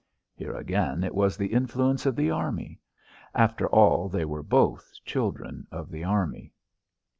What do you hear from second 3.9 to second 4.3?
they